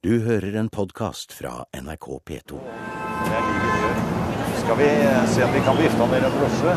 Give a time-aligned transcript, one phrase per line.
[0.00, 2.56] Du hører en podkast fra NRK P2.
[2.56, 3.98] Det er livet gjør.
[4.62, 4.86] Skal vi
[5.28, 6.76] se om vi kan vifte ned en drosje?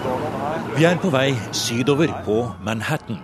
[0.00, 0.64] Står noen her?
[0.74, 3.20] Vi er på vei sydover på Manhattan.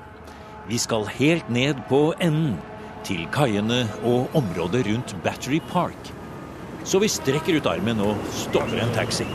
[0.68, 2.54] Vi skal helt ned på enden,
[3.02, 6.12] til kaiene og området rundt Battery Park.
[6.86, 9.26] Så vi strekker ut armen og stopper en taxi.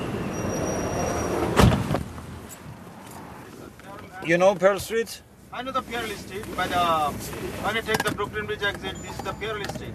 [4.24, 5.20] You know Pearl Street?
[5.56, 6.84] I know the Pearl Street, by the
[7.64, 9.94] when I take the Brooklyn Bridge exit, this is the Pearl Street.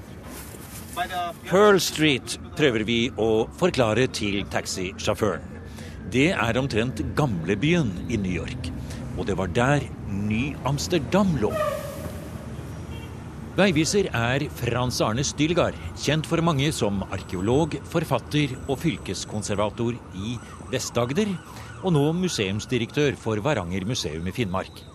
[1.48, 5.42] Pearl Street prøver vi å forklare til taxisjåføren.
[6.14, 8.70] Det er omtrent gamlebyen i New York.
[9.16, 11.50] Og det var der Ny-Amsterdam lå.
[13.58, 20.36] Veiviser er Frans Arne Stylgard, kjent for mange som arkeolog, forfatter og fylkeskonservator i
[20.70, 21.34] Vest-Agder,
[21.82, 24.86] og nå museumsdirektør for Varanger museum i Finnmark.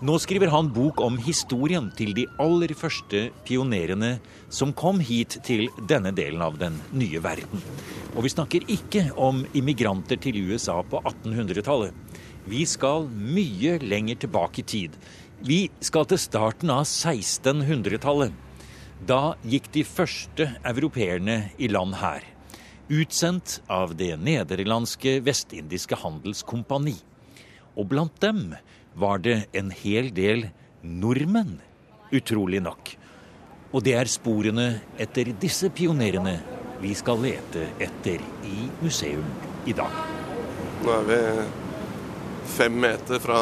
[0.00, 4.14] Nå skriver han bok om historien til de aller første pionerene
[4.48, 7.60] som kom hit til denne delen av den nye verden.
[8.14, 11.92] Og vi snakker ikke om immigranter til USA på 1800-tallet.
[12.48, 14.96] Vi skal mye lenger tilbake i tid.
[15.44, 18.32] Vi skal til starten av 1600-tallet.
[19.04, 22.24] Da gikk de første europeerne i land her
[22.90, 26.96] utsendt av det nederlandske vestindiske handelskompani.
[27.78, 28.48] Og blant dem
[28.94, 30.48] var det en hel del
[30.82, 31.58] nordmenn,
[32.12, 32.94] utrolig nok.
[33.70, 36.40] Og det er sporene etter disse pionerene
[36.80, 39.26] vi skal lete etter i museum
[39.68, 39.94] i dag.
[40.80, 41.18] Nå er vi
[42.50, 43.40] fem meter fra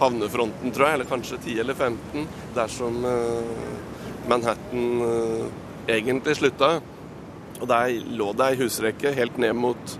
[0.00, 3.68] havnefronten, tror jeg, eller kanskje 10 eller 15, der som eh,
[4.28, 5.46] Manhattan eh,
[5.96, 6.78] egentlig slutta.
[7.60, 9.92] Og der lå det ei husrekke helt ned mot,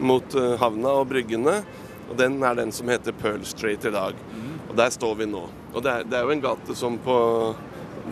[0.00, 1.58] mot uh, havna og bryggene.
[2.10, 4.18] Og den er den som heter Pearl Street i dag.
[4.68, 5.44] Og der står vi nå.
[5.72, 7.16] Og det er, det er jo en gate som på,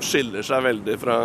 [0.02, 1.18] skiller seg veldig fra,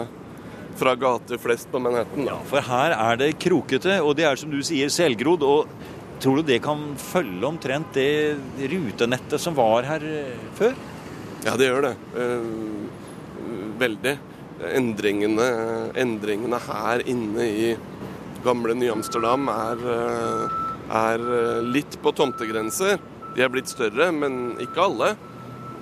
[0.80, 2.28] fra gater flest på Manhattan.
[2.28, 2.40] Da.
[2.50, 5.46] For her er det krokete, og det er som du sier selvgrodd.
[5.48, 8.38] Og tror du det kan følge omtrent det
[8.74, 10.74] rutenettet som var her eh, før?
[11.46, 11.94] Ja, det gjør det.
[12.18, 14.18] Uh, veldig
[14.74, 15.48] endringene,
[16.02, 17.68] endringene her inne i
[18.46, 20.56] gamle Ny-Amsterdam er, eh,
[20.90, 23.00] er, eh, litt på tomtegrenser.
[23.36, 25.16] De er blitt større, men ikke alle.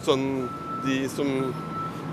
[0.03, 0.49] Sånn
[0.85, 1.53] de som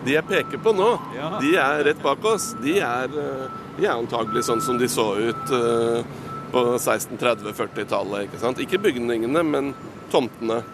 [0.03, 1.39] De jeg peker på nå, ja.
[1.39, 2.57] de er rett bak oss.
[2.59, 3.45] De er, eh,
[3.77, 5.53] de er antagelig sånn som de så ut
[6.53, 8.27] på 1630-40-tallet.
[8.27, 8.59] Ikke sant?
[8.59, 9.75] Ikke bygningene, men
[10.11, 10.65] tomtene.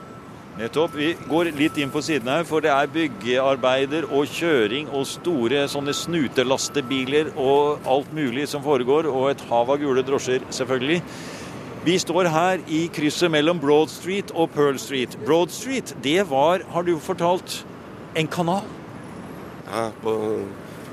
[0.59, 0.95] Nettopp.
[0.99, 5.69] Vi går litt inn på siden her, for det er byggearbeider og kjøring og store
[5.71, 10.99] sånne snutelastebiler og alt mulig som foregår, og et hav av gule drosjer, selvfølgelig.
[11.85, 15.15] Vi står her i krysset mellom Broad Street og Pearl Street.
[15.27, 17.63] Broad Street, det var, har du fortalt,
[18.19, 18.67] en kanal?
[19.69, 20.15] Ja, på,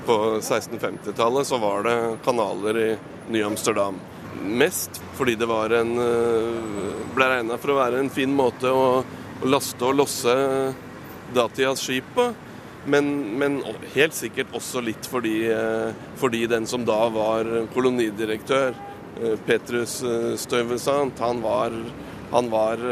[0.06, 2.88] på 1650-tallet så var det kanaler i
[3.32, 3.98] Ny-Amsterdam.
[4.46, 5.94] Mest fordi det var en
[7.16, 8.88] ble regna for å være en fin måte å
[9.42, 10.34] å laste og losse
[11.36, 12.30] datidas skip på.
[12.86, 13.08] Men,
[13.40, 13.58] men,
[13.96, 18.92] helt sikkert også litt fordi, eh, fordi, den som da var kolonidirektør, eh,
[19.46, 21.72] Petrus eh, han var,
[22.30, 22.82] han var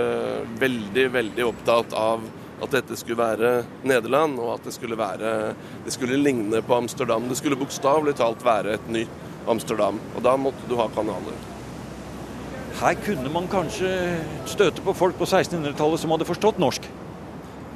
[0.60, 2.24] veldig, veldig opptatt av
[2.64, 3.50] at dette skulle være
[3.84, 7.28] Nederland, og at det skulle, være, det skulle ligne på Amsterdam.
[7.28, 9.98] Det skulle bokstavelig talt være et nytt Amsterdam.
[10.14, 11.36] Og da måtte du ha kanaler.
[12.80, 13.90] Her kunne man kanskje
[14.50, 16.88] støte på folk på 1600-tallet som hadde forstått norsk?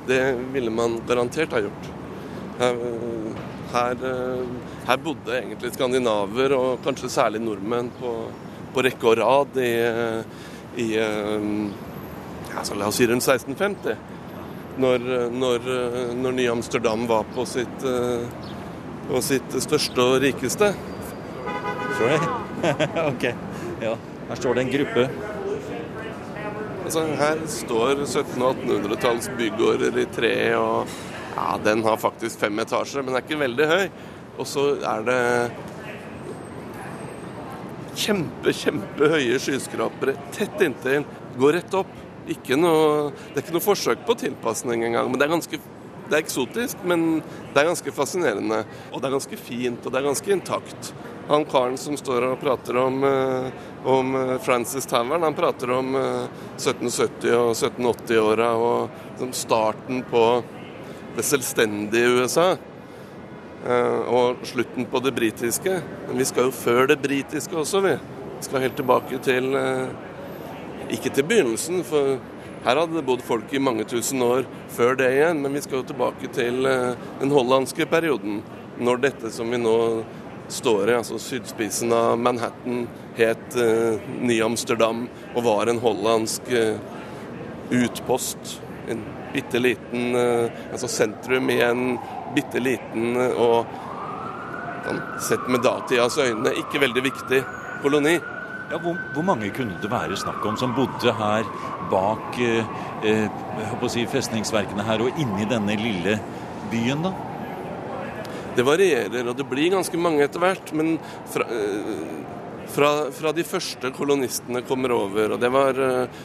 [0.09, 0.23] Det
[0.55, 1.91] ville man garantert ha gjort.
[2.59, 2.81] Her,
[3.73, 4.05] her,
[4.89, 8.13] her bodde egentlig skandinaver, og kanskje særlig nordmenn, på,
[8.75, 9.73] på rekke og rad i,
[10.85, 13.97] i ja, la oss si rundt 1650.
[14.79, 15.65] Når, når,
[16.15, 17.87] når Ny-Amsterdam var på sitt,
[19.09, 20.71] på sitt største og rikeste.
[21.99, 22.21] Sorry.
[23.11, 23.25] ok,
[23.83, 23.97] ja.
[24.29, 25.09] Her står det en gruppe.
[26.85, 30.93] Altså, her står 1700- og 1800-talls bygårder i tre, og
[31.39, 33.85] ja, den har faktisk fem etasjer, men er ikke veldig høy.
[34.39, 35.23] Og så er det
[37.99, 41.07] kjempe, kjempehøye skyskrapere tett inntil.
[41.39, 41.97] Går rett opp.
[42.29, 45.07] Noe, det er ikke noe forsøk på tilpasning engang.
[45.09, 45.61] Men det er ganske
[46.09, 47.21] det er eksotisk, men
[47.53, 48.63] det er ganske fascinerende.
[48.93, 50.93] Og det er ganske fint, og det er ganske intakt.
[51.29, 53.03] Han karen som står og prater om,
[53.85, 60.23] om Francis Tavern, han prater om 1770- og 1780-åra og starten på
[61.19, 62.49] det selvstendige USA.
[64.09, 65.81] Og slutten på det britiske.
[66.09, 67.95] Men vi skal jo før det britiske også, vi.
[68.39, 69.53] Vi skal helt tilbake til
[70.89, 72.17] Ikke til begynnelsen, for
[72.65, 75.83] her hadde det bodd folk i mange tusen år før det igjen, men vi skal
[75.83, 78.41] jo tilbake til den hollandske perioden.
[78.79, 80.05] når dette som vi nå
[80.49, 82.87] står i, altså sydspissen av Manhattan,
[83.19, 83.57] het
[84.23, 86.47] Ny-Amsterdam og var en hollandsk
[87.75, 88.59] utpost.
[88.89, 91.85] En bitte liten uh, Altså sentrum i en
[92.35, 93.67] bitte liten og
[95.21, 97.41] sett med datidas øyne ikke veldig viktig
[97.83, 98.15] koloni.
[98.69, 101.47] Ja, hvor, hvor, mange kunne det være snakk om som bodde her
[101.89, 103.39] bak eh,
[103.89, 106.19] si, festningsverkene her og inni denne lille
[106.73, 107.15] byen, da?
[108.59, 110.73] Det varierer, og det blir ganske mange etter hvert.
[110.77, 110.99] Men
[111.33, 111.47] fra,
[112.75, 116.21] fra, fra, de første kolonistene kommer over, og det var eh,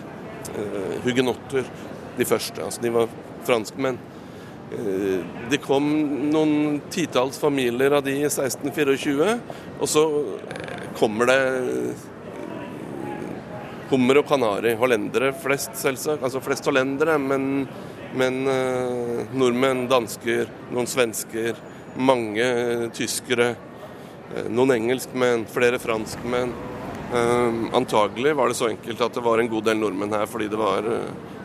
[1.05, 1.69] hugenotter,
[2.17, 2.61] de første.
[2.63, 3.11] Altså de var
[3.47, 3.99] franskmenn.
[4.73, 5.19] Uh,
[5.51, 5.85] det kom
[6.33, 9.37] noen titalls familier av de i 1624,
[9.79, 10.07] og så
[10.97, 11.39] kommer det
[13.91, 14.73] hummer og kanari.
[14.79, 16.23] Hollendere flest, selvsagt.
[16.23, 17.67] Altså flest hollendere, men,
[18.17, 21.59] men uh, nordmenn, dansker, noen svensker
[21.93, 22.45] mange
[22.97, 23.53] tyskere,
[24.33, 26.53] eh, noen engelskmenn, flere franskmenn.
[27.77, 30.57] Antagelig var det så enkelt at det var en god del nordmenn her fordi det
[30.57, 30.87] var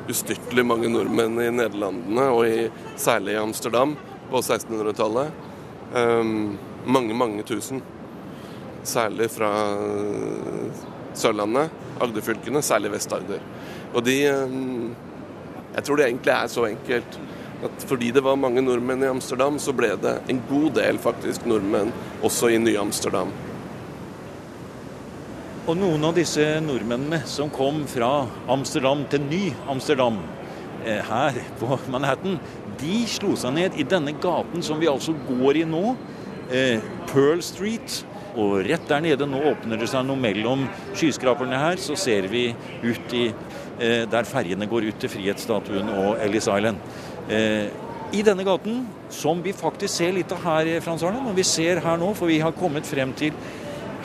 [0.09, 2.69] ustyrtelig mange nordmenn i Nederlandene, og i,
[3.01, 3.95] særlig i Amsterdam
[4.31, 5.33] på 1600-tallet.
[5.95, 6.59] Um,
[6.89, 7.83] mange, mange tusen.
[8.89, 10.85] Særlig fra uh,
[11.19, 13.45] Sørlandet, Agderfylkene, særlig Vest-Agder.
[13.95, 14.95] Og de um,
[15.75, 17.19] Jeg tror det egentlig er så enkelt
[17.65, 21.47] at fordi det var mange nordmenn i Amsterdam, så ble det en god del faktisk
[21.47, 21.91] nordmenn
[22.25, 23.33] også i Ny-Amsterdam.
[25.69, 30.15] Og noen av disse nordmennene som kom fra Amsterdam til Ny-Amsterdam
[30.81, 32.39] eh, her på Manhattan,
[32.81, 35.83] de slo seg ned i denne gaten som vi altså går i nå,
[36.49, 37.99] eh, Pearl Street.
[38.41, 42.47] Og rett der nede, nå åpner det seg noe mellom skyskraperne her, så ser vi
[42.81, 46.81] ut i eh, der ferjene går ut til Frihetsstatuen og Ellis Island.
[48.09, 51.21] I denne gaten, som vi faktisk ser litt av her, Frans Arne.
[51.21, 53.37] Når vi ser her nå, for vi har kommet frem til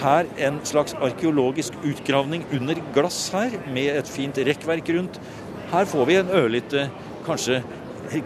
[0.04, 5.20] her en slags arkeologisk utgravning under glass her, med et fint rekkverk rundt.
[5.72, 6.82] Her får vi en ørlite,
[7.26, 7.64] kanskje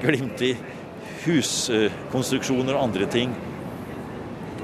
[0.01, 0.57] glimt i
[1.25, 3.29] huskonstruksjoner og andre ting.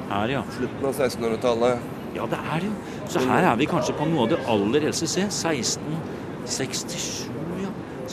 [0.09, 0.41] Her, ja.
[0.57, 1.73] Slutten av 1600-tallet.
[2.13, 2.73] Ja, det er det.
[3.09, 5.07] Så her er vi kanskje på noe av det aller eldste.
[5.09, 7.32] Se, 1667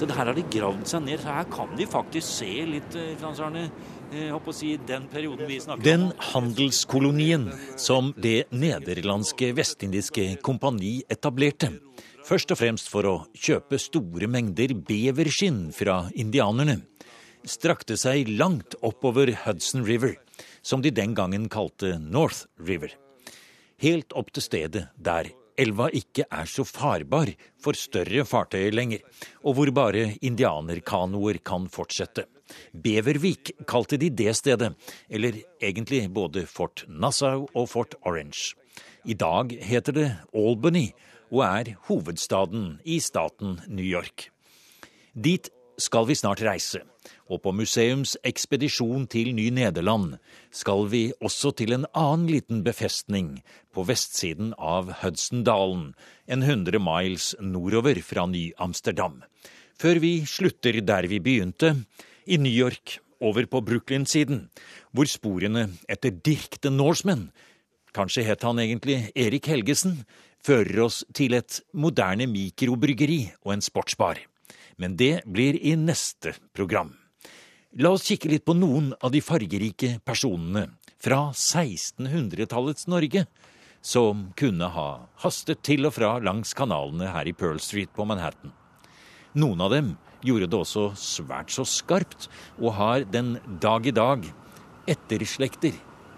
[0.00, 1.20] så her har de gravd seg ned.
[1.20, 3.70] Så her kan de faktisk se litt, eh, Frans Arne.
[4.10, 5.84] Å si Den perioden vi snakker om.
[5.84, 7.44] Den handelskolonien
[7.78, 11.78] som det nederlandske vestindiske kompani etablerte.
[12.26, 16.82] Først og fremst for å kjøpe store mengder beverskinn fra indianerne.
[17.46, 20.16] Strakte seg langt oppover Hudson River,
[20.60, 22.90] som de den gangen kalte North River.
[23.78, 25.30] Helt opp til stedet der
[25.60, 29.04] elva ikke er så farbar for større fartøyer lenger,
[29.44, 32.26] og hvor bare indianerkanoer kan fortsette.
[32.72, 34.72] Bevervik kalte de det stedet,
[35.08, 38.56] eller egentlig både Fort Nassau og Fort Orange.
[39.04, 40.90] I dag heter det Albany
[41.30, 44.30] og er hovedstaden i staten New York.
[45.14, 46.82] Dit skal vi snart reise,
[47.30, 50.16] og på museumsekspedisjon til Ny-Nederland
[50.54, 53.38] skal vi også til en annen liten befestning
[53.74, 55.92] på vestsiden av Hudsondalen,
[56.28, 59.20] en hundre miles nordover fra Ny-Amsterdam,
[59.80, 61.74] før vi slutter der vi begynte,
[62.26, 64.46] i New York, over på Brooklyn-siden,
[64.96, 67.28] hvor sporene etter Dirk the Norseman,
[67.92, 70.04] kanskje het han egentlig Erik Helgesen,
[70.40, 74.22] fører oss til et moderne mikrobryggeri og en sportsbar.
[74.80, 76.94] Men det blir i neste program.
[77.78, 80.64] La oss kikke litt på noen av de fargerike personene
[81.00, 83.26] fra 1600-tallets Norge
[83.80, 84.88] som kunne ha
[85.22, 88.52] hastet til og fra langs kanalene her i Pearl Street på Manhattan.
[89.38, 89.92] Noen av dem
[90.26, 94.26] gjorde det også svært så skarpt, og har den dag i dag
[94.90, 95.76] etterslekter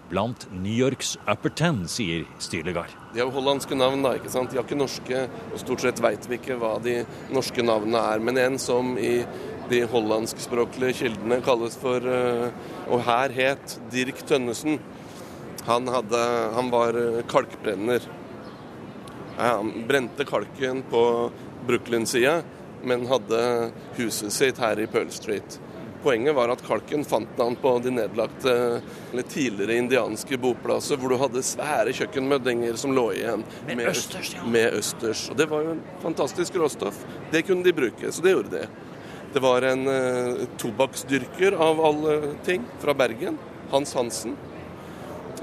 [0.09, 2.91] blant New Yorks upper ten, sier Styrlegard.
[3.13, 4.51] De har hollandske navn, da, ikke sant.
[4.51, 6.99] De har ikke norske, og stort sett veit vi ikke hva de
[7.33, 8.23] norske navnene er.
[8.23, 9.15] Men en som i
[9.71, 12.49] de hollandskspråklige kildene kalles for eh,
[12.91, 14.81] Og her het Dirk Tønnesen.
[15.63, 16.19] Han, hadde,
[16.57, 18.03] han var eh, kalkbrenner.
[19.39, 21.03] Han brente kalken på
[21.65, 22.41] Brooklyn-sida,
[22.83, 23.39] men hadde
[23.97, 25.57] huset sitt her i Pearl Street.
[26.03, 28.53] Poenget var at kalken fant han på de nedlagte
[29.11, 34.33] eller tidligere indianske boplasser, hvor du hadde svære kjøkkenmøddinger som lå igjen med, med, østers,
[34.35, 34.43] ja.
[34.43, 35.21] med østers.
[35.31, 36.99] Og Det var jo en fantastisk råstoff.
[37.31, 38.65] Det kunne de bruke, så det gjorde de.
[39.33, 43.39] Det var en uh, tobakksdyrker av alle ting, fra Bergen.
[43.71, 44.35] Hans Hansen.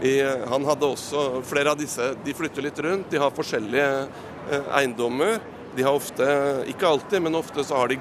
[0.03, 2.13] I, han hadde også flere av disse.
[2.25, 3.09] De flytter litt rundt.
[3.11, 5.41] De har forskjellige uh, eiendommer.
[5.73, 6.29] De har ofte,
[6.69, 7.99] ikke alltid, men ofte så har de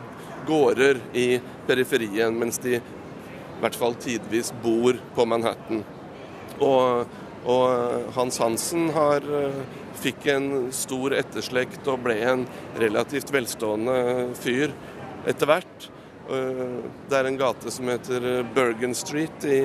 [0.50, 1.28] gårder i
[1.68, 5.84] periferien, mens de i hvert fall tidvis bor på Manhattan.
[6.64, 7.06] Og,
[7.50, 9.26] og Hans Hansen har,
[10.00, 12.46] fikk en stor etterslekt og ble en
[12.80, 14.72] relativt velstående fyr
[15.28, 15.90] etter hvert.
[16.30, 19.62] Det er en gate som heter Bergen Street i,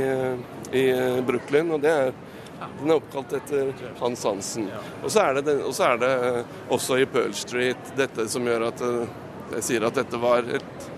[0.75, 0.85] i
[1.27, 2.15] Brooklyn, og det er
[2.79, 4.69] den er oppkalt etter Hans Hansen.
[5.03, 6.13] Og så er, det, og så er det
[6.73, 8.85] også i Pearl Street dette som gjør at
[9.53, 10.89] jeg sier at dette var et,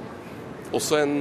[0.75, 1.17] også en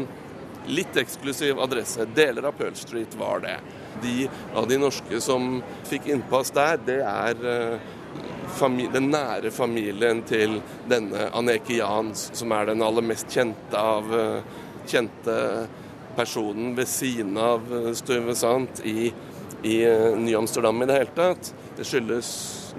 [0.66, 2.08] litt eksklusiv adresse.
[2.16, 3.58] Deler av Pearl Street var det.
[4.04, 7.80] De av de norske som fikk innpass der, det er
[8.56, 14.12] familie, den nære familien til denne Aneke Jans, som er den aller mest kjente av
[14.86, 15.38] kjente
[16.16, 17.66] personen ved siden av
[17.98, 19.10] Stuyvesant i
[19.66, 19.78] i
[20.22, 21.52] Ny-Amsterdam i det hele tatt.
[21.78, 22.30] Det skyldes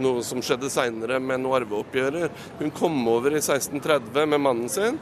[0.02, 2.30] noe som skjedde seinere med noe arveoppgjører.
[2.60, 5.00] Hun kom over i 1630 med mannen sin,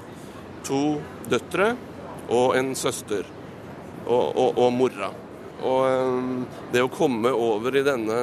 [0.64, 0.99] to
[1.29, 1.75] døtre
[2.33, 3.29] og en søster.
[4.05, 5.11] Og, og, og mora.
[5.64, 8.19] Og det å komme over i denne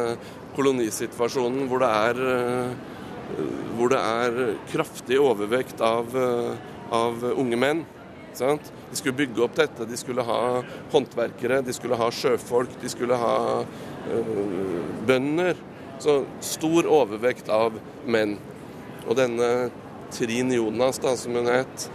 [0.55, 2.19] kolonisituasjonen hvor det er,
[3.77, 6.13] hvor det er kraftig overvekt av,
[6.93, 7.81] av unge menn
[8.37, 8.71] Sant?
[8.91, 9.87] De skulle bygge opp dette.
[9.87, 10.39] De skulle ha
[10.91, 13.35] håndverkere, de skulle ha sjøfolk, de skulle ha
[14.11, 15.59] øh, bønder.
[16.01, 17.77] Så stor overvekt av
[18.09, 18.35] menn.
[19.07, 19.69] Og denne
[20.11, 21.87] Trin Jonas, da, som hun het,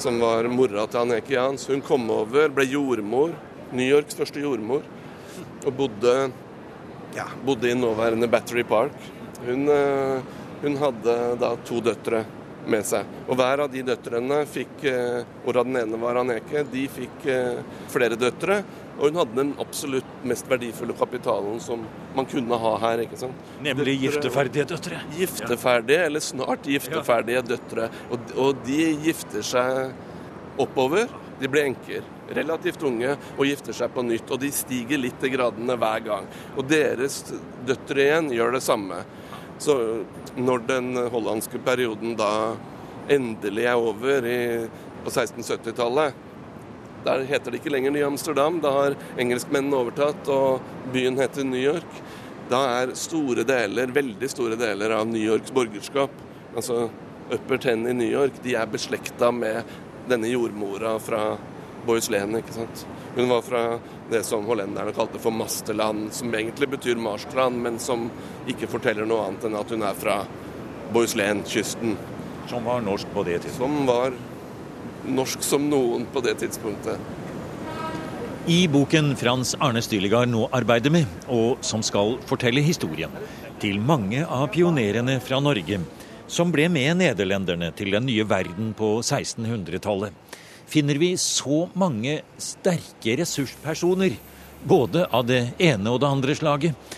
[0.00, 3.34] som var mora til Aneke Jans, hun kom over, ble jordmor.
[3.68, 4.86] New Yorks første jordmor.
[5.66, 6.16] Og bodde,
[7.18, 8.96] ja, bodde i nåværende Battery Park.
[9.44, 10.24] Hun, øh,
[10.62, 12.24] hun hadde da to døtre
[12.70, 13.08] med seg.
[13.26, 14.84] Og hver av de døtrene fikk,
[15.44, 17.24] hvorav den ene var Aneke, de fikk
[17.92, 18.62] flere døtre.
[18.98, 21.84] Og hun hadde den absolutt mest verdifulle kapitalen som
[22.16, 23.04] man kunne ha her.
[23.04, 23.46] ikke sant?
[23.62, 25.00] Nemlig døtre, gifteferdige døtre.
[25.14, 27.88] Gifteferdige, eller snart gifteferdige døtre.
[28.10, 31.06] Og, og de gifter seg oppover.
[31.38, 32.02] De blir enker,
[32.34, 34.34] relativt unge, og gifter seg på nytt.
[34.34, 36.26] Og de stiger litt i gradene hver gang.
[36.58, 37.20] Og deres
[37.68, 39.04] døtre igjen gjør det samme.
[39.58, 39.74] Så
[40.38, 42.30] når den hollandske perioden da
[43.10, 44.40] endelig er over i,
[45.04, 46.24] på 1670-tallet,
[47.04, 51.60] der heter det ikke lenger Ny Amsterdam, da har engelskmennene overtatt, og byen heter New
[51.60, 52.00] York.
[52.50, 56.14] Da er store deler, veldig store deler av New Yorks borgerskap,
[56.54, 56.88] altså
[57.28, 59.62] Upper Ten i New York, de er beslekta med
[60.08, 61.22] denne jordmora fra
[61.86, 62.86] Bohuslän, ikke sant.
[63.16, 63.62] Hun var fra
[64.10, 68.08] det som hollenderne kalte for Masterland, som egentlig betyr Marstrand, men som
[68.48, 70.18] ikke forteller noe annet enn at hun er fra
[70.92, 71.96] Bohuslän-kysten.
[72.48, 73.58] Som var norsk på det tidspunktet?
[73.58, 74.18] Som var
[75.08, 76.98] norsk som noen på det tidspunktet.
[78.48, 83.12] I boken Frans Arne Styligard nå arbeider med, og som skal fortelle historien
[83.60, 85.82] til mange av pionerene fra Norge,
[86.28, 90.14] som ble med nederlenderne til den nye verden på 1600-tallet,
[90.68, 94.16] finner vi så mange sterke ressurspersoner,
[94.68, 96.96] både av det ene og det andre slaget,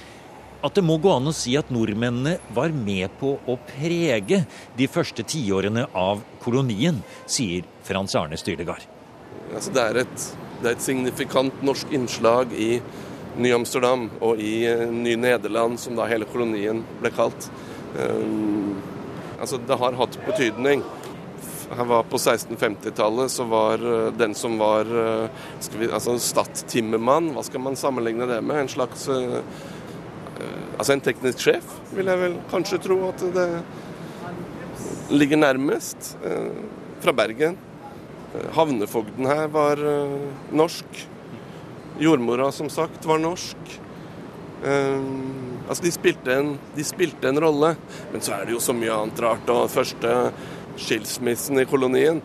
[0.60, 4.42] at det må gå an å si at nordmennene var med på å prege
[4.76, 8.84] de første tiårene av kolonien, sier Frans Arne Styrdegard.
[9.54, 10.26] Altså det, er et,
[10.60, 12.74] det er et signifikant norsk innslag i
[13.40, 17.48] Ny-Amsterdam og i Ny-Nederland, som da hele kolonien ble kalt.
[17.96, 18.76] Um,
[19.40, 20.84] altså det har hatt betydning.
[21.70, 23.84] Her var På 1650-tallet så var
[24.18, 24.88] den som var
[25.78, 28.64] vi, altså Stadtimmermann, hva skal man sammenligne det med?
[28.64, 29.06] En slags
[30.80, 33.48] Altså en teknisk sjef, vil jeg vel kanskje tro at det
[35.10, 36.14] ligger nærmest.
[37.00, 37.58] Fra Bergen.
[38.56, 39.80] Havnefogden her var
[40.54, 41.02] norsk.
[42.00, 43.80] Jordmora, som sagt, var norsk.
[45.68, 47.74] altså de spilte, en, de spilte en rolle.
[48.12, 49.52] Men så er det jo så mye annet rart.
[49.52, 50.14] Og første
[50.80, 52.22] skilsmissen i kolonien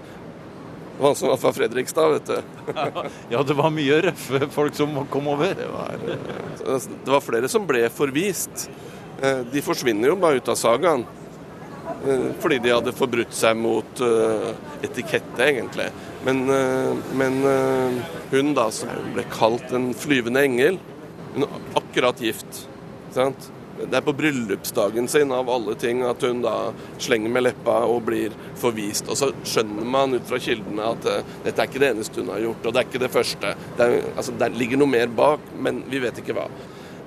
[0.95, 2.41] det var han som var fra Fredrikstad, vet du.
[3.29, 5.51] ja, det var mye røffe folk som kom over.
[5.51, 8.69] Det var, det var flere som ble forvist.
[9.51, 11.03] De forsvinner jo bare ut av sagaen.
[12.39, 14.03] Fordi de hadde forbrutt seg mot
[14.87, 15.89] etikette, egentlig.
[16.23, 16.45] Men,
[17.19, 17.43] men
[18.31, 20.79] hun da, som ble kalt en flyvende engel,
[21.35, 22.63] hun er akkurat gift.
[23.11, 23.51] Sant?
[23.75, 28.05] Det er på bryllupsdagen sin av alle ting at hun da slenger med leppa og
[28.07, 29.09] blir forvist.
[29.11, 32.31] Og så skjønner man ut fra kildene at uh, dette er ikke det eneste hun
[32.31, 33.51] har gjort, og det er ikke det første.
[33.75, 36.47] Det, er, altså, det ligger noe mer bak, men vi vet ikke hva.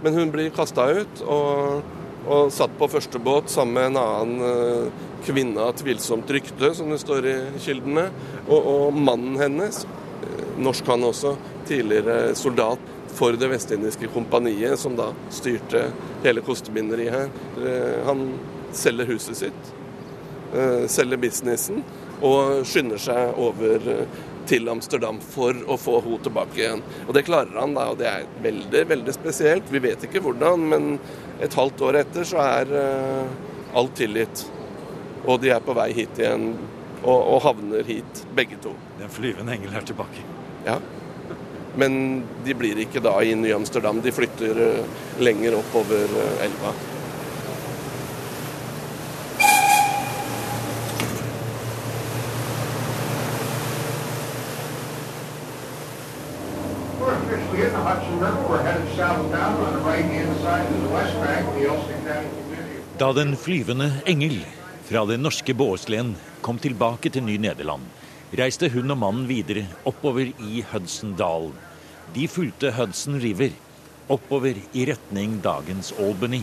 [0.05, 1.89] Men hun blir kasta ut og,
[2.29, 6.93] og, satt på første båt sammen med en annen uh, kvinne av tvilsomt rykte, som
[6.93, 8.11] det står i kildene.
[8.45, 9.87] Og, og mannen hennes,
[10.21, 11.33] uh, norsk han også,
[11.69, 15.89] tidligere soldat for Det vestindiske kompaniet, som da styrte
[16.23, 17.33] hele kostebinderiet her.
[18.07, 18.29] Han
[18.77, 19.73] selger huset sitt,
[20.87, 21.83] selger businessen,
[22.23, 23.83] og skynder seg over
[24.49, 26.83] til Amsterdam for å få henne tilbake igjen.
[27.07, 29.73] Og det klarer han, da, og det er veldig, veldig spesielt.
[29.73, 30.89] Vi vet ikke hvordan, men
[31.45, 34.47] et halvt år etter så er uh, alt tilgitt.
[35.27, 36.53] Og de er på vei hit igjen,
[37.03, 38.73] og, og havner hit, begge to.
[39.03, 40.25] Den flyvende engel er tilbake.
[40.67, 40.79] Ja.
[41.79, 46.73] Men de blir ikke da i Ny-Amsterdam, de flytter uh, lenger oppover uh, elva.
[62.99, 64.41] Da den flyvende engel
[64.89, 67.87] fra det norske Båslen kom tilbake til Ny-Nederland,
[68.35, 71.68] reiste hun og mannen videre oppover i Hudsondalen.
[72.15, 73.53] De fulgte Hudson River
[74.09, 76.41] oppover i retning dagens Albany,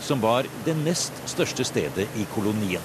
[0.00, 2.84] som var det nest største stedet i kolonien.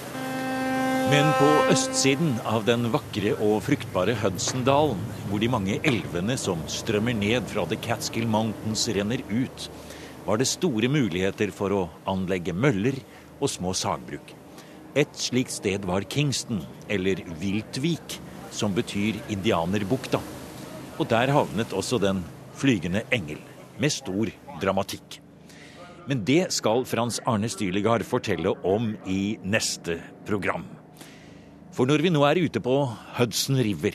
[1.10, 7.14] Men på østsiden av den vakre og fruktbare Hudsondalen, hvor de mange elvene som strømmer
[7.14, 9.68] ned fra The Catskill Mountains renner ut,
[10.26, 12.98] var det store muligheter for å anlegge møller
[13.38, 14.32] og små sagbruk.
[14.96, 18.16] Et slikt sted var Kingston, eller Viltvik,
[18.50, 20.22] som betyr indianerbukta.
[20.96, 22.22] Og der havnet også den
[22.56, 23.40] flygende engel,
[23.76, 24.30] med stor
[24.62, 25.18] dramatikk.
[26.08, 30.64] Men det skal Frans Arne Styligard fortelle om i neste program.
[31.76, 32.78] For når vi nå er ute på
[33.18, 33.92] Hudson River,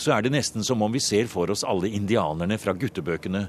[0.00, 3.42] så er det nesten som om vi ser for oss alle indianerne fra guttebøkene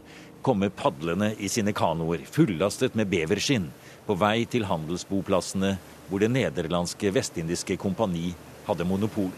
[0.43, 3.69] komme padlende i sine kanoer, fullastet med beverskinn,
[4.03, 5.77] på vei til handelsboplassene
[6.09, 8.33] hvor det nederlandske vestindiske kompani
[8.67, 9.31] hadde monopol.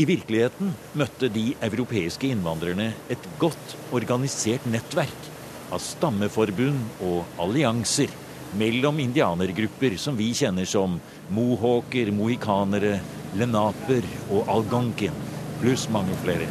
[0.00, 5.26] I virkeligheten møtte de europeiske innvandrerne et godt organisert nettverk
[5.72, 8.12] av stammeforbund og allianser
[8.56, 10.96] mellom indianergrupper som vi kjenner som
[11.32, 12.98] mohawker, mohikanere,
[13.36, 15.16] lenaper og algonkin,
[15.60, 16.48] pluss mange flere.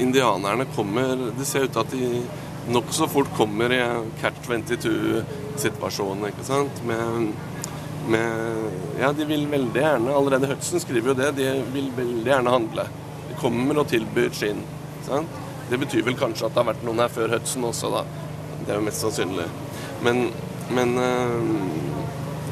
[0.00, 6.28] Indianerne kommer Det ser ut til at de nokså fort kommer i en catch 22-situasjon,
[6.28, 6.84] ikke sant.
[6.86, 7.32] Med,
[8.08, 11.30] med Ja, de vil veldig gjerne Allerede Hudson skriver jo det.
[11.38, 12.84] De vil veldig gjerne handle.
[13.28, 14.62] De kommer og tilbyr skinn.
[15.06, 15.40] Sant?
[15.70, 18.02] Det betyr vel kanskje at det har vært noen her før Hudson også, da.
[18.62, 19.46] Det er jo mest sannsynlig.
[20.04, 20.26] Men,
[20.70, 21.52] men øh,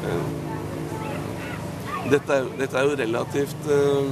[0.09, 0.23] øh,
[2.11, 4.11] dette, er, dette, er, jo relativt øh,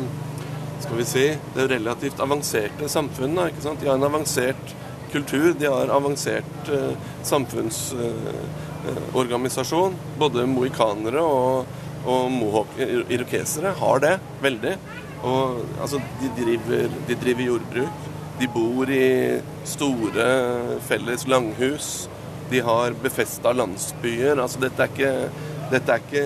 [0.80, 3.36] Skal vi si Det er jo relativt avanserte samfunn.
[3.36, 3.82] Da, ikke sant?
[3.82, 4.76] De har en avansert
[5.12, 5.54] kultur.
[5.60, 6.72] De har avansert
[8.90, 9.96] samfunnsorganisasjon.
[10.18, 11.66] Både mohikanere og,
[12.06, 14.76] og mohawk-irokesere har det veldig.
[15.24, 18.08] Og altså, de driver, de driver jordbruk.
[18.40, 22.10] De bor i store felles langhus.
[22.50, 24.40] De har befesta landsbyer.
[24.40, 25.14] Altså, dette er ikke
[25.70, 26.22] Dette er ikke,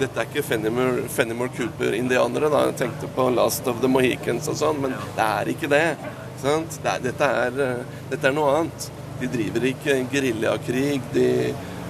[0.00, 2.48] dette er ikke Fenimore, Fenimore Cooper-indianere.
[2.48, 5.98] da, Jeg tenkte på Last of the Mohicans og sånn, men det er ikke det.
[6.40, 6.78] Sant?
[6.82, 8.88] det er, dette, er, dette er noe annet.
[9.22, 11.00] De driver ikke geriljakrig.
[11.14, 11.26] De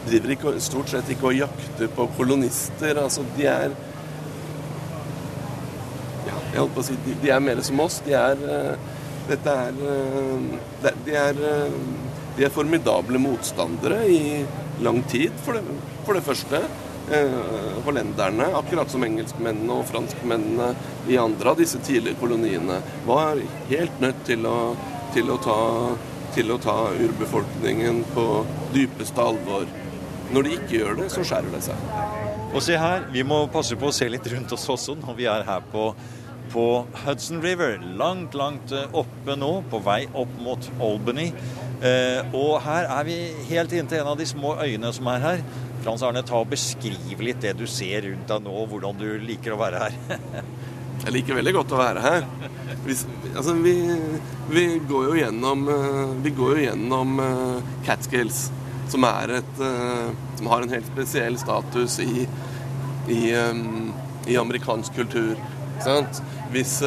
[0.07, 3.01] driver ikke, stort sett ikke og jakter på kolonister.
[3.01, 3.77] Altså, de er
[6.29, 8.03] ja, jeg holdt på å si, de, de er mer som oss.
[8.07, 8.43] De er
[9.29, 9.77] dette er
[11.07, 11.43] de er,
[12.37, 14.23] de er formidable motstandere i
[14.83, 16.63] lang tid, for det, for det første.
[17.85, 20.71] Hollenderne, akkurat som engelskmennene og franskmennene
[21.11, 24.57] i andre av disse tidlige koloniene, var helt nødt til å,
[25.15, 25.59] til å, ta,
[26.35, 28.27] til å ta urbefolkningen på
[28.75, 29.69] dypeste alvor.
[30.33, 31.87] Når de ikke gjør det, så skjærer det seg.
[32.53, 35.29] Og se her, vi må passe på å se litt rundt oss også når vi
[35.31, 35.93] er her på
[36.53, 41.31] på Hudson River, langt, langt oppe nå, på vei opp mot Albany.
[41.83, 43.17] Eh, og her er vi
[43.49, 45.45] helt inntil en av de små øyene som er her.
[45.83, 49.57] Frans Arne, ta og beskriv litt det du ser rundt deg nå, hvordan du liker
[49.57, 49.97] å være her.
[51.03, 52.27] Jeg liker veldig godt å være her.
[52.85, 52.95] Vi,
[53.35, 53.73] altså, vi,
[54.53, 55.65] vi går jo gjennom,
[56.23, 57.17] vi går jo gjennom
[57.87, 58.45] Catskills,
[58.93, 59.63] som, et,
[60.39, 62.27] som har en helt spesiell status i,
[63.11, 63.23] i,
[64.31, 65.35] i amerikansk kultur.
[66.55, 66.79] Hvis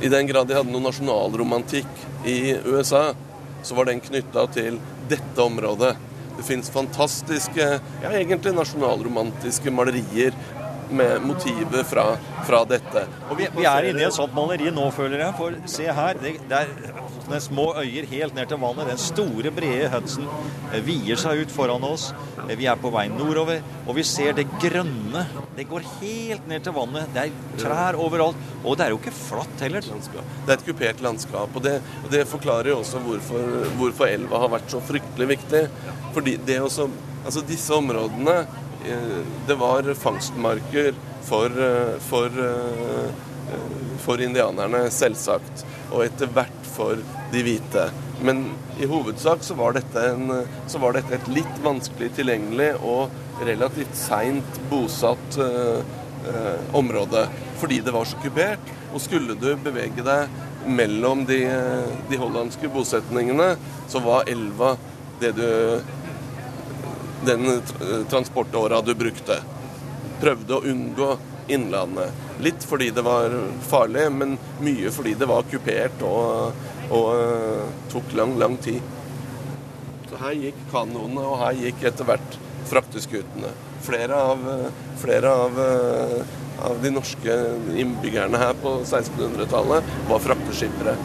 [0.00, 3.10] I den grad de hadde noe nasjonalromantikk i USA,
[3.60, 4.80] så var den knytta til
[5.12, 5.92] dette området.
[6.34, 7.66] Det fins fantastiske,
[8.02, 10.32] ja egentlig nasjonalromantiske malerier
[10.90, 12.04] med motivet fra,
[12.46, 13.04] fra dette.
[13.30, 15.36] Og vi, vi, er inne i et sånt maleri nå, føler jeg.
[15.38, 16.20] For se her.
[16.20, 16.72] Det, det er
[17.24, 18.90] sånne små øyer helt ned til vannet.
[18.92, 20.28] Den store, brede Hudson
[20.86, 22.10] vier seg ut foran oss.
[22.44, 25.24] Vi er på vei nordover, og vi ser det grønne.
[25.56, 27.08] Det går helt ned til vannet.
[27.14, 28.38] Det er trær overalt.
[28.64, 29.84] Og det er jo ikke flatt heller.
[29.84, 31.56] Det er et kupert landskap.
[31.56, 31.78] Og det,
[32.12, 35.66] det forklarer jo også hvorfor, hvorfor elva har vært så fryktelig viktig.
[36.14, 36.88] Fordi det også
[37.24, 38.34] Altså, disse områdene
[39.46, 40.94] det var fangstmarker
[41.24, 42.42] for, eh, for,
[44.04, 45.64] for indianerne, selvsagt.
[45.92, 47.00] Og etter hvert for
[47.32, 47.88] de hvite.
[48.24, 48.44] Men
[48.80, 50.32] i hovedsak så var dette, en,
[50.70, 53.12] så var dette et litt vanskelig tilgjengelig og
[53.44, 55.82] relativt seint bosatt uh,
[56.76, 57.26] område.
[57.60, 58.72] Fordi det var så kupert.
[58.94, 61.42] Og skulle du bevege deg mellom de,
[62.08, 63.54] de hollandske bosetningene,
[63.90, 64.74] så var elva
[65.20, 65.48] det du
[67.24, 67.62] Den
[68.10, 69.38] transportåra du brukte.
[70.20, 71.14] Prøvde å unngå
[71.48, 72.12] Innlandet.
[72.40, 73.34] Litt fordi det var
[73.68, 76.54] farlig, men mye fordi det var kupert og,
[76.88, 78.80] og uh, tok lang, lang tid.
[80.08, 82.38] Så her gikk kanoene, og her gikk etter hvert
[82.70, 83.52] frakteskutene.
[83.84, 84.48] Flere av,
[85.02, 85.60] flere av,
[86.64, 87.36] av de norske
[87.76, 90.96] innbyggerne her på 1600-tallet var frakteskippere.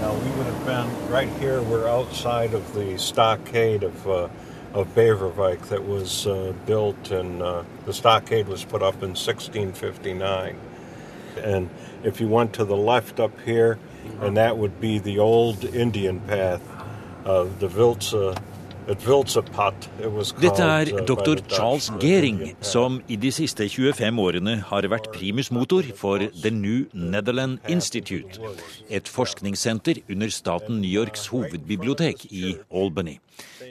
[0.00, 1.62] Now we would have been right here.
[1.62, 4.28] We're outside of the stockade of uh,
[4.74, 10.58] of Beverwijk that was uh, built, and uh, the stockade was put up in 1659.
[11.42, 11.70] And
[12.02, 13.78] if you went to the left up here,
[14.20, 16.62] and that would be the old Indian path,
[17.24, 18.36] uh, the Viltsa
[18.86, 21.40] Dette er uh, dr.
[21.50, 27.58] Charles Gehring, som i de siste 25 årene har vært primusmotor for The New Netherland
[27.66, 28.38] Institute,
[28.86, 33.18] et forskningssenter under staten New Yorks hovedbibliotek i Albany.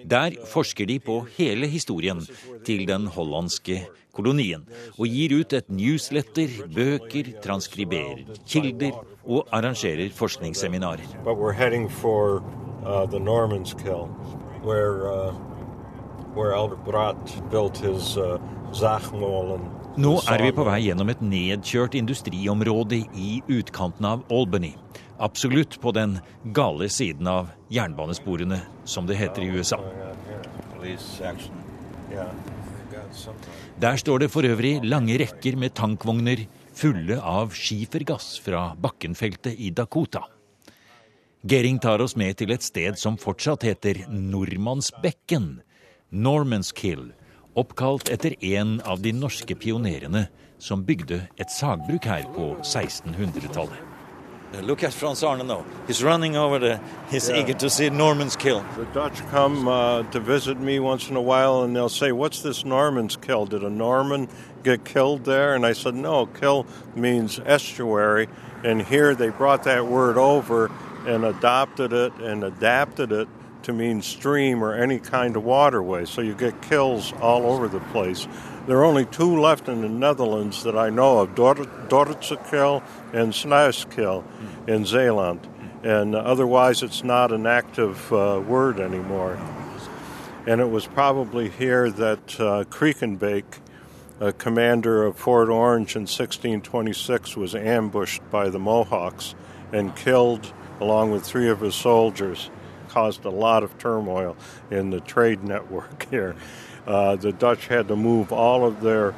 [0.10, 2.22] Der forsker de på hele historien
[2.66, 3.82] til den hollandske
[4.14, 4.66] kolonien,
[5.00, 11.06] og gir ut et newsletter, bøker, transkriberer kilder og arrangerer forskningsseminarer.
[11.90, 12.44] For,
[12.86, 13.08] uh,
[14.66, 15.34] where, uh,
[16.36, 18.40] where Albert Bratt built his uh,
[19.96, 24.74] Nå er vi på vei gjennom et nedkjørt industriområde i utkanten av Albany.
[25.18, 29.80] Absolutt på den gale siden av jernbanesporene, som det heter i USA.
[33.80, 39.72] Der står det for øvrig lange rekker med tankvogner fulle av skifergass fra Bakkenfeltet i
[39.72, 40.26] Dakota.
[41.46, 45.60] Gering tar oss med til et sted som fortsatt heter Nordmannsbekken,
[46.12, 47.12] Normanskill,
[47.56, 50.26] oppkalt etter en av de norske pionerene
[50.60, 53.95] som bygde et sagbruk her på 1600-tallet.
[54.62, 55.66] Look at Frans Arne now.
[55.88, 56.82] He's running over there.
[57.10, 57.38] He's yeah.
[57.38, 58.66] eager to see Norman's Kill.
[58.78, 62.42] The Dutch come uh, to visit me once in a while and they'll say, What's
[62.42, 63.46] this Norman's Kill?
[63.46, 64.28] Did a Norman
[64.64, 65.56] get killed there?
[65.56, 66.66] And I said, No, kill
[66.96, 68.28] means estuary.
[68.64, 70.72] And here they brought that word over
[71.06, 73.28] and adopted it and adapted it
[73.64, 76.06] to mean stream or any kind of waterway.
[76.06, 78.28] So you get kills all over the place.
[78.68, 82.82] There are only two left in the Netherlands that I know of Dordtse
[83.14, 84.24] and Snijskill
[84.68, 85.48] in Zeeland.
[85.84, 89.38] And otherwise, it's not an active uh, word anymore.
[90.48, 93.44] And it was probably here that uh, Kriekenbeek,
[94.20, 99.36] a commander of Fort Orange in 1626, was ambushed by the Mohawks
[99.72, 102.50] and killed along with three of his soldiers,
[102.96, 104.38] caused a lot of turmoil
[104.72, 106.34] in the trade network here.
[106.88, 109.14] Uh, the Dutch had to move all of their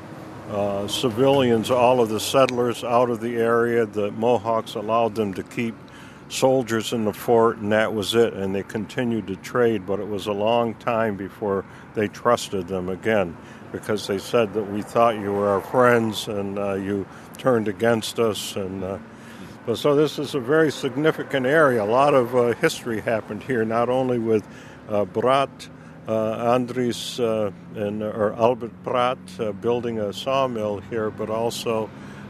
[0.50, 3.86] uh, civilians, all of the settlers out of the area.
[3.86, 5.76] The Mohawks allowed them to keep
[6.28, 8.34] soldiers in the fort, and that was it.
[8.34, 11.64] And they continued to trade, but it was a long time before
[11.94, 13.38] they trusted them again
[13.72, 17.06] because they said that we thought you were our friends and uh, you
[17.38, 18.56] turned against us.
[18.56, 18.84] And
[19.68, 21.84] uh, so this is a very significant area.
[21.84, 24.48] A lot of uh, history happened here, not only with
[24.90, 25.70] uh, Brat,
[26.08, 31.90] uh, Andris, uh, and or Albert Brat uh, building a sawmill here, but also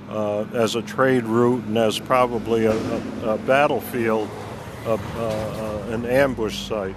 [0.09, 4.29] uh, as a trade route and as probably a, a, a battlefield,
[4.85, 6.95] an ambush site.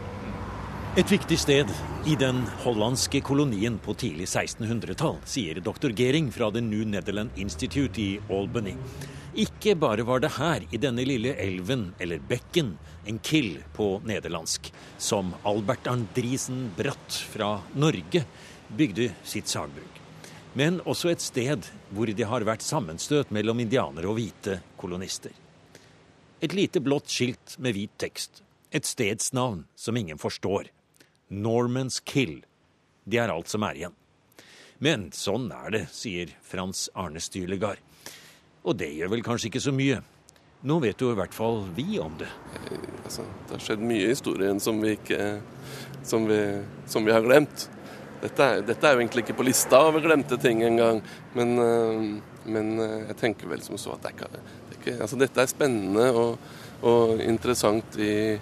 [0.97, 1.69] Et viktig sted
[2.07, 5.93] i den hollandske kolonien på tidlig 1600-tall, sier dr.
[5.95, 8.75] Gering fra The New Netherland Institute i Albany.
[9.39, 12.73] Ikke bare var det her, i denne lille elven, eller bekken,
[13.07, 18.25] en kill på nederlandsk, som Albert Andrisen Bratt fra Norge
[18.69, 20.01] bygde sitt sagbruk.
[20.53, 25.31] Men også et sted hvor det har vært sammenstøt mellom indianere og hvite kolonister.
[26.43, 28.43] Et lite blått skilt med hvit tekst.
[28.75, 30.73] Et stedsnavn som ingen forstår.
[31.29, 32.41] Normans Kill.
[33.05, 33.95] Det er alt som er igjen.
[34.79, 37.79] Men sånn er det, sier Frans Arne Stylegard.
[38.65, 40.01] Og det gjør vel kanskje ikke så mye.
[40.69, 42.29] Nå vet jo i hvert fall vi om det.
[42.69, 45.39] Eh, altså, det har skjedd mye i historien som vi, ikke,
[46.05, 46.41] som vi,
[46.91, 47.65] som vi har glemt.
[48.21, 51.01] Dette er, dette er, jo egentlig ikke på lista over glemte ting engang.
[51.33, 54.45] Men, eh, men eh, jeg tenker vel som så at det ikke,
[54.77, 56.53] ikke altså, dette er spennende og,
[56.85, 58.37] og interessant i,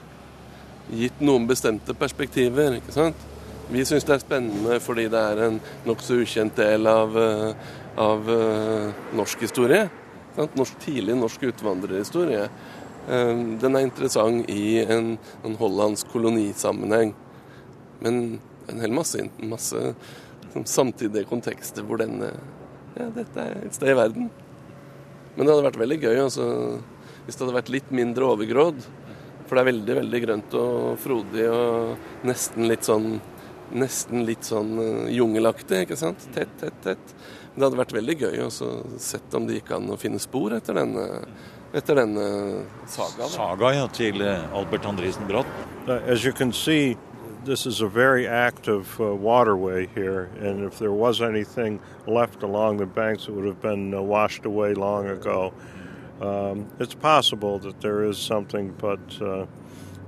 [0.98, 2.80] gitt noen bestemte perspektiver.
[2.80, 3.22] ikke sant?
[3.70, 7.14] Vi syns det er spennende fordi det er en nokså ukjent del av,
[8.00, 8.30] av
[9.12, 9.82] norsk historie.
[10.38, 12.44] Norsk, tidlig norsk utvandrerhistorie.
[13.08, 17.14] Uh, den er interessant i en, en hollandsk kolonisammenheng.
[18.04, 19.82] Men en hel masse, masse
[20.52, 22.32] sånn, samtidige kontekster hvor denne
[22.98, 24.30] Ja, dette er et sted i verden.
[25.36, 26.46] Men det hadde vært veldig gøy altså,
[27.24, 28.80] hvis det hadde vært litt mindre overgrådd.
[29.48, 33.18] For det er veldig veldig grønt og frodig og nesten litt sånn
[33.68, 35.84] nesten litt sånn uh, jungelaktig.
[35.84, 36.24] ikke sant?
[36.34, 37.14] Tett, tett, tett.
[37.58, 40.76] Det hadde vært veldig gøy å se om det gikk an å finne spor etter
[40.78, 41.06] denne,
[41.74, 42.26] etter denne
[42.86, 43.32] sagaen.
[43.32, 45.50] Saga, ja, til eh, Albert Andresen Bratt.
[45.88, 46.96] As you can see,
[47.44, 52.76] this is a very active uh, waterway here, and if there was anything left along
[52.76, 55.52] the banks, it would have been uh, washed away long ago.
[56.20, 59.46] Um, it's possible that there is something, but uh,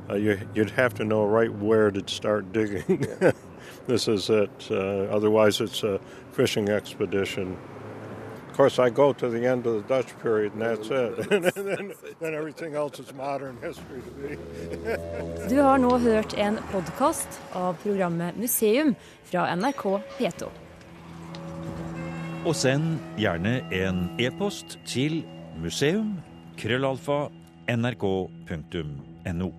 [0.09, 3.07] uh you, would have to know right where to start digging.
[3.91, 4.69] this is it.
[4.71, 6.01] Uh, otherwise, it's a
[6.33, 7.57] fishing expedition.
[8.49, 11.33] Of course, I go to the end of the Dutch period, and that's it.
[11.33, 14.37] and then, then everything else is modern history to me.
[15.49, 19.85] du har nå hørt en podkast av programmet Museum fra NRK
[20.19, 20.51] P2.
[22.47, 25.23] Og send gjerne en e-post til
[25.61, 26.15] museum
[26.61, 27.27] krøllalfa
[27.71, 29.51] nrk.no.